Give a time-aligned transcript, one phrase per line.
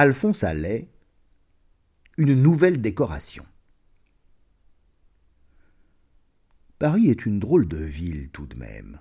[0.00, 0.86] Alphonse Allais,
[2.18, 3.44] une nouvelle décoration.
[6.78, 9.00] Paris est une drôle de ville tout de même.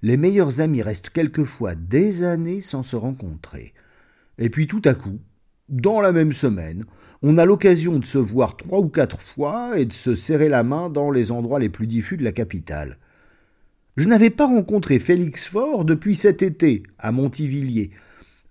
[0.00, 3.74] Les meilleurs amis restent quelquefois des années sans se rencontrer.
[4.38, 5.20] Et puis tout à coup,
[5.68, 6.86] dans la même semaine,
[7.20, 10.62] on a l'occasion de se voir trois ou quatre fois et de se serrer la
[10.62, 12.96] main dans les endroits les plus diffus de la capitale.
[13.98, 17.90] Je n'avais pas rencontré Félix Faure depuis cet été, à Montivilliers.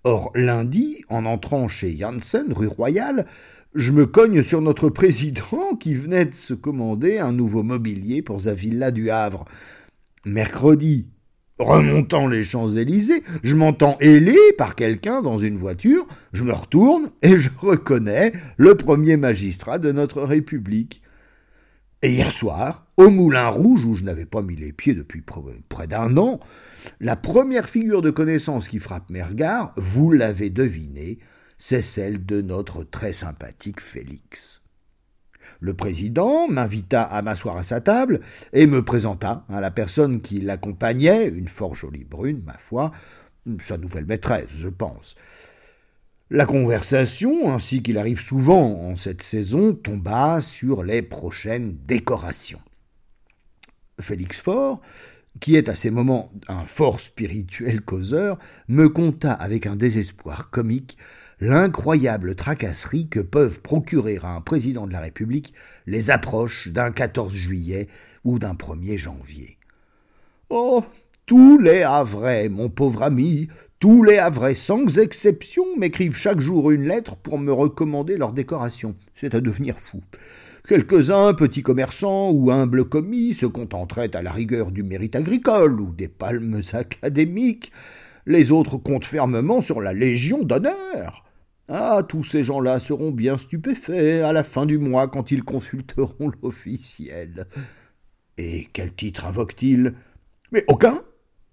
[0.02, 3.26] Or, lundi, en entrant chez Janssen, rue Royale,
[3.74, 8.42] je me cogne sur notre président qui venait de se commander un nouveau mobilier pour
[8.42, 9.44] sa villa du Havre.
[10.24, 11.06] Mercredi,
[11.58, 17.36] remontant les Champs-Élysées, je m'entends hélé par quelqu'un dans une voiture, je me retourne et
[17.36, 21.02] je reconnais le premier magistrat de notre République.
[22.00, 25.22] Et hier soir, au Moulin Rouge, où je n'avais pas mis les pieds depuis
[25.70, 26.38] près d'un an,
[27.00, 31.18] la première figure de connaissance qui frappe mes regards, vous l'avez deviné,
[31.56, 34.60] c'est celle de notre très sympathique Félix.
[35.60, 38.20] Le président m'invita à m'asseoir à sa table
[38.52, 42.90] et me présenta à la personne qui l'accompagnait, une fort jolie brune, ma foi,
[43.60, 45.16] sa nouvelle maîtresse, je pense.
[46.28, 52.60] La conversation, ainsi qu'il arrive souvent en cette saison, tomba sur les prochaines décorations.
[54.00, 54.80] Félix Faure,
[55.38, 60.98] qui est à ces moments un fort spirituel causeur, me conta avec un désespoir comique
[61.40, 65.54] l'incroyable tracasserie que peuvent procurer à un président de la République
[65.86, 67.88] les approches d'un 14 juillet
[68.24, 69.56] ou d'un 1er janvier.
[70.50, 70.84] Oh,
[71.26, 76.86] tous les Havrais, mon pauvre ami, tous les Havrais, sans exception, m'écrivent chaque jour une
[76.86, 78.94] lettre pour me recommander leur décoration.
[79.14, 80.02] C'est à devenir fou.
[80.66, 85.92] Quelques-uns, petits commerçants ou humbles commis, se contenteraient à la rigueur du mérite agricole ou
[85.92, 87.72] des palmes académiques.
[88.26, 91.24] Les autres comptent fermement sur la Légion d'honneur.
[91.68, 96.30] Ah, tous ces gens-là seront bien stupéfaits à la fin du mois quand ils consulteront
[96.42, 97.46] l'officiel.
[98.38, 99.94] Et quel titre invoquent-ils
[100.52, 101.02] Mais aucun.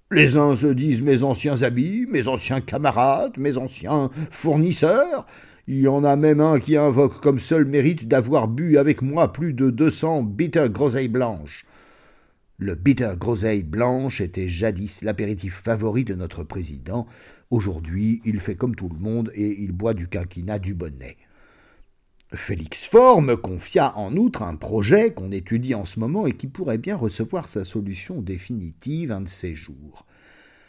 [0.09, 5.25] Les uns se disent mes anciens amis, mes anciens camarades, mes anciens fournisseurs.
[5.69, 9.33] Il y en a même un qui invoque comme seul mérite d'avoir bu avec moi
[9.33, 11.65] plus de deux cents bitter groseilles blanches.
[12.57, 17.05] Le bitter groseille blanche était jadis l'apéritif favori de notre président.
[17.51, 21.17] Aujourd'hui, il fait comme tout le monde et il boit du quinquina du bonnet.
[22.33, 26.47] Félix Faure me confia en outre un projet qu'on étudie en ce moment et qui
[26.47, 30.05] pourrait bien recevoir sa solution définitive un de ces jours.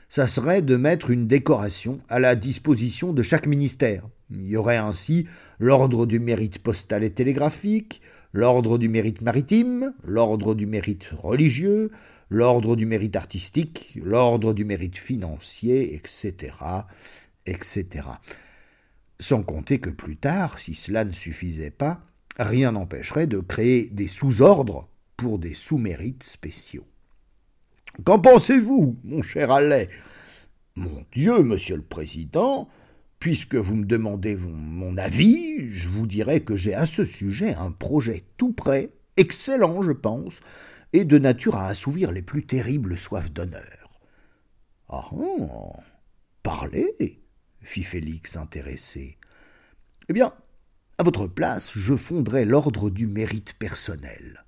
[0.08, 4.02] Ça serait de mettre une décoration à la disposition de chaque ministère.
[4.30, 5.26] Il y aurait ainsi
[5.58, 8.02] l'ordre du mérite postal et télégraphique,
[8.32, 11.90] l'ordre du mérite maritime, l'ordre du mérite religieux,
[12.30, 16.52] l'ordre du mérite artistique, l'ordre du mérite financier, etc.,
[17.46, 18.08] etc.
[19.18, 22.02] Sans compter que plus tard, si cela ne suffisait pas,
[22.38, 26.86] rien n'empêcherait de créer des sous-ordres pour des sous-mérites spéciaux.
[28.04, 29.88] Qu'en pensez-vous, mon cher Allais
[30.76, 32.68] Mon Dieu, monsieur le Président,
[33.18, 37.72] Puisque vous me demandez mon avis, je vous dirais que j'ai à ce sujet un
[37.72, 40.40] projet tout prêt, excellent, je pense,
[40.92, 44.00] et de nature à assouvir les plus terribles soifs d'honneur.
[44.88, 45.80] Ah, ah
[46.42, 47.20] Parlez
[47.60, 49.18] fit Félix intéressé.
[50.08, 50.32] Eh bien,
[50.96, 54.44] à votre place, je fonderais l'ordre du mérite personnel.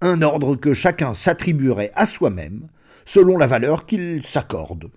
[0.00, 2.68] Un ordre que chacun s'attribuerait à soi-même,
[3.04, 4.90] selon la valeur qu'il s'accorde,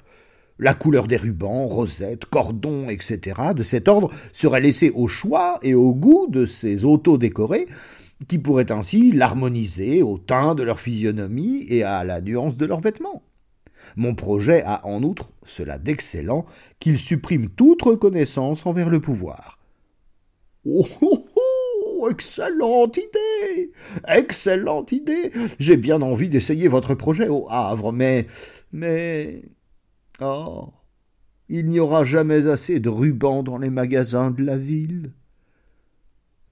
[0.59, 3.41] la couleur des rubans, rosettes, cordons, etc.
[3.55, 7.67] de cet ordre serait laissée au choix et au goût de ces auto-décorés,
[8.27, 12.81] qui pourraient ainsi l'harmoniser au teint de leur physionomie et à la nuance de leurs
[12.81, 13.23] vêtements.
[13.95, 16.45] Mon projet a en outre cela d'excellent
[16.79, 19.57] qu'il supprime toute reconnaissance envers le pouvoir.
[20.65, 23.71] Oh, oh, oh excellente idée
[24.07, 28.27] Excellente idée J'ai bien envie d'essayer votre projet au Havre, mais.
[28.71, 29.41] mais.
[30.21, 30.73] Oh.
[31.47, 35.13] Il n'y aura jamais assez de rubans dans les magasins de la ville.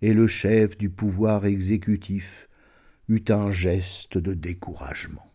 [0.02, 2.50] Et le chef du pouvoir exécutif
[3.10, 5.32] eut un geste de découragement.